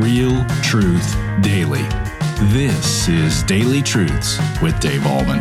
[0.00, 1.82] Real truth daily.
[2.52, 5.40] This is Daily Truths with Dave Ahlman.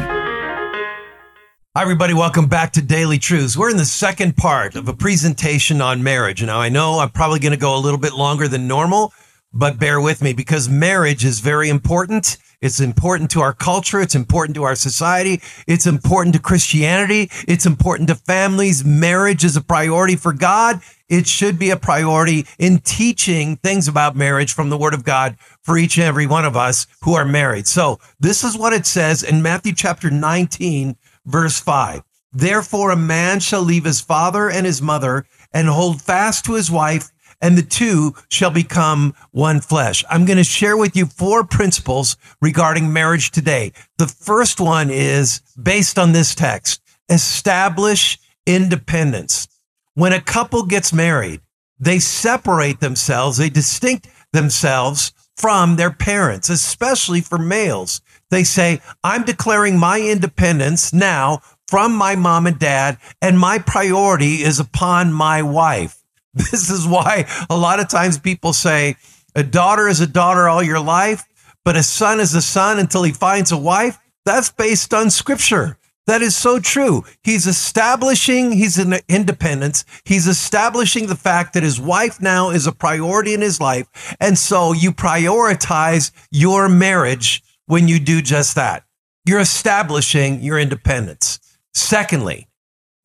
[1.75, 2.15] Hi, everybody.
[2.15, 3.55] Welcome back to Daily Truths.
[3.55, 6.41] We're in the second part of a presentation on marriage.
[6.41, 9.13] Now, I know I'm probably going to go a little bit longer than normal,
[9.53, 12.37] but bear with me because marriage is very important.
[12.61, 14.01] It's important to our culture.
[14.01, 15.41] It's important to our society.
[15.67, 17.29] It's important to Christianity.
[17.47, 18.83] It's important to families.
[18.83, 20.81] Marriage is a priority for God.
[21.07, 25.37] It should be a priority in teaching things about marriage from the word of God
[25.61, 27.67] for each and every one of us who are married.
[27.67, 32.01] So this is what it says in Matthew chapter 19, verse 5.
[32.33, 36.69] Therefore, a man shall leave his father and his mother and hold fast to his
[36.69, 37.09] wife
[37.41, 40.03] and the two shall become one flesh.
[40.09, 43.73] I'm going to share with you four principles regarding marriage today.
[43.97, 46.81] The first one is based on this text.
[47.09, 49.47] Establish independence.
[49.93, 51.41] When a couple gets married,
[51.79, 58.01] they separate themselves, they distinct themselves from their parents, especially for males.
[58.31, 64.35] They say, I'm declaring my independence now from my mom and dad, and my priority
[64.43, 65.96] is upon my wife.
[66.51, 68.95] This is why a lot of times people say
[69.35, 71.25] a daughter is a daughter all your life,
[71.65, 73.97] but a son is a son until he finds a wife.
[74.25, 75.77] That's based on scripture.
[76.05, 77.03] That is so true.
[77.21, 78.79] He's establishing his
[79.09, 79.83] independence.
[80.05, 84.15] He's establishing the fact that his wife now is a priority in his life.
[84.19, 88.85] And so you prioritize your marriage when you do just that.
[89.25, 91.39] You're establishing your independence.
[91.73, 92.47] Secondly,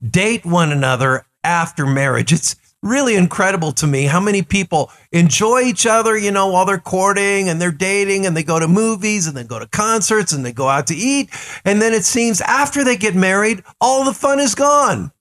[0.08, 2.33] date one another after marriage.
[2.33, 6.78] It's really incredible to me how many people enjoy each other, you know, while they're
[6.78, 10.44] courting and they're dating and they go to movies and they go to concerts and
[10.44, 11.30] they go out to eat.
[11.64, 15.12] And then it seems after they get married, all the fun is gone.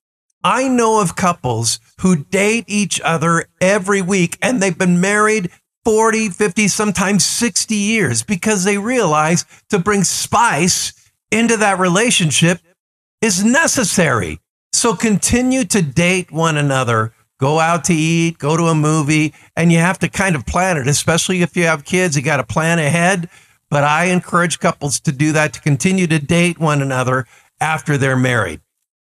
[0.44, 5.52] I know of couples who date each other every week and they've been married
[5.86, 10.94] 40, 50, sometimes 60 years because they realize to bring spice
[11.32, 12.60] into that relationship
[13.22, 14.40] is necessary.
[14.74, 19.72] So continue to date one another go out to eat, go to a movie, and
[19.72, 22.44] you have to kind of plan it, especially if you have kids, you got to
[22.44, 23.28] plan ahead.
[23.70, 27.26] But I encourage couples to do that to continue to date one another
[27.60, 28.62] after they're married.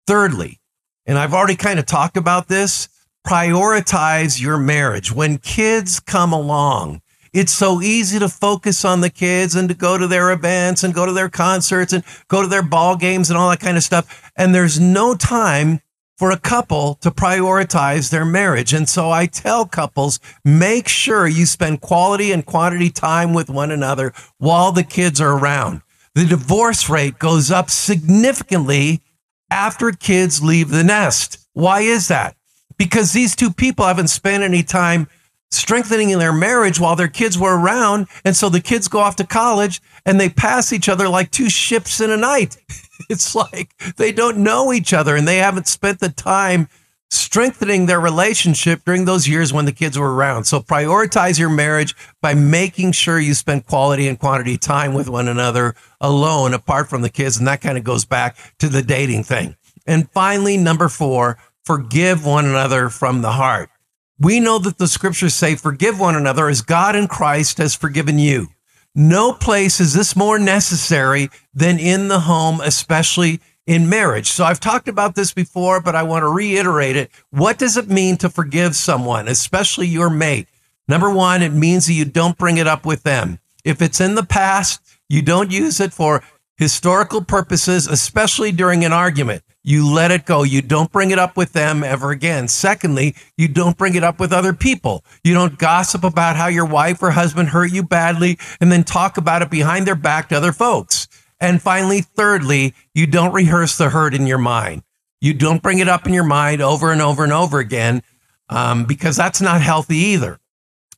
[0.09, 0.59] Thirdly,
[1.07, 2.89] and I've already kind of talked about this,
[3.25, 5.13] prioritize your marriage.
[5.13, 7.03] When kids come along,
[7.33, 10.93] it's so easy to focus on the kids and to go to their events and
[10.93, 13.83] go to their concerts and go to their ball games and all that kind of
[13.85, 14.33] stuff.
[14.37, 15.81] And there's no time
[16.17, 18.73] for a couple to prioritize their marriage.
[18.73, 23.71] And so I tell couples, make sure you spend quality and quantity time with one
[23.71, 25.83] another while the kids are around.
[26.15, 29.03] The divorce rate goes up significantly
[29.51, 31.39] after kids leave the nest.
[31.53, 32.37] Why is that?
[32.79, 35.09] Because these two people haven't spent any time
[35.55, 38.07] strengthening in their marriage while their kids were around.
[38.25, 41.49] And so the kids go off to college and they pass each other like two
[41.49, 42.57] ships in a night.
[43.11, 46.69] It's like they don't know each other and they haven't spent the time
[47.11, 50.45] strengthening their relationship during those years when the kids were around.
[50.45, 55.29] So prioritize your marriage by making sure you spend quality and quantity time with one
[55.29, 57.37] another alone, apart from the kids.
[57.37, 59.57] And that kind of goes back to the dating thing.
[59.87, 63.71] And finally, number four, forgive one another from the heart.
[64.19, 68.19] We know that the scriptures say, forgive one another as God in Christ has forgiven
[68.19, 68.49] you.
[68.95, 74.29] No place is this more necessary than in the home, especially in marriage.
[74.29, 77.11] So I've talked about this before, but I want to reiterate it.
[77.31, 80.49] What does it mean to forgive someone, especially your mate?
[80.87, 83.41] Number one, it means that you don't bring it up with them.
[83.65, 86.23] If it's in the past, you don't use it for
[86.57, 89.43] historical purposes, especially during an argument.
[89.63, 90.43] You let it go.
[90.43, 92.49] You don't bring it up with them ever again.
[92.49, 95.05] Secondly, you don't bring it up with other people.
[95.25, 99.17] You don't gossip about how your wife or husband hurt you badly and then talk
[99.17, 101.09] about it behind their back to other folks.
[101.41, 104.83] And finally, thirdly, you don't rehearse the hurt in your mind.
[105.21, 108.03] You don't bring it up in your mind over and over and over again
[108.51, 110.39] um, because that's not healthy either.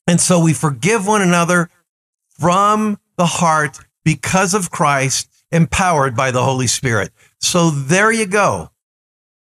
[0.09, 1.70] And so we forgive one another
[2.29, 7.12] from the heart because of Christ empowered by the Holy Spirit.
[7.40, 8.70] So there you go.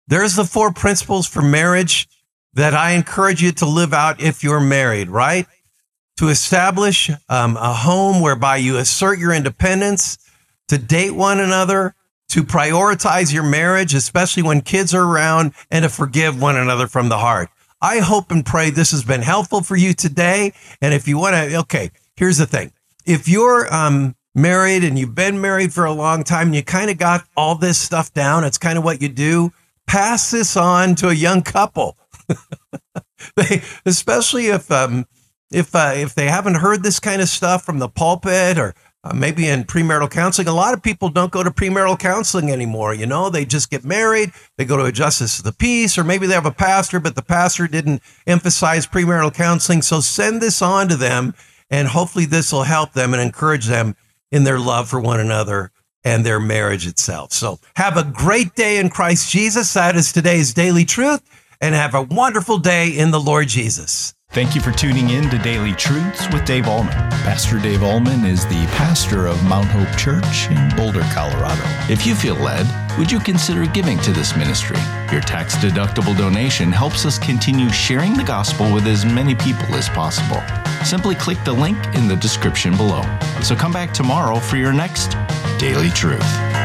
[0.07, 2.07] There's the four principles for marriage
[2.53, 5.45] that I encourage you to live out if you're married, right?
[6.17, 10.17] To establish um, a home whereby you assert your independence,
[10.67, 11.93] to date one another,
[12.29, 17.09] to prioritize your marriage, especially when kids are around, and to forgive one another from
[17.09, 17.49] the heart.
[17.81, 20.53] I hope and pray this has been helpful for you today.
[20.81, 22.71] And if you want to, okay, here's the thing.
[23.05, 26.89] If you're um, married and you've been married for a long time and you kind
[26.89, 29.51] of got all this stuff down, it's kind of what you do,
[29.87, 31.97] pass this on to a young couple.
[33.35, 35.05] they, especially if um,
[35.51, 39.13] if uh, if they haven't heard this kind of stuff from the pulpit or uh,
[39.13, 40.47] maybe in premarital counseling.
[40.47, 42.93] A lot of people don't go to premarital counseling anymore.
[42.93, 46.03] You know, they just get married, they go to a justice of the peace, or
[46.03, 49.81] maybe they have a pastor, but the pastor didn't emphasize premarital counseling.
[49.81, 51.35] So send this on to them,
[51.69, 53.95] and hopefully this will help them and encourage them
[54.31, 55.71] in their love for one another
[56.03, 57.33] and their marriage itself.
[57.33, 59.73] So have a great day in Christ Jesus.
[59.73, 61.21] That is today's daily truth,
[61.59, 64.13] and have a wonderful day in the Lord Jesus.
[64.31, 67.09] Thank you for tuning in to Daily Truths with Dave Ahlman.
[67.23, 71.63] Pastor Dave Ahlman is the pastor of Mount Hope Church in Boulder, Colorado.
[71.91, 72.67] If you feel led,
[72.99, 74.77] would you consider giving to this ministry?
[75.11, 79.87] Your tax deductible donation helps us continue sharing the gospel with as many people as
[79.89, 80.43] possible.
[80.85, 83.03] Simply click the link in the description below.
[83.43, 85.15] So come back tomorrow for your next
[85.57, 86.56] Daily Truth.